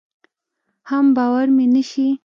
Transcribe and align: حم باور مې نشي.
حم 0.89 1.05
باور 1.17 1.47
مې 1.55 1.65
نشي. 1.73 2.07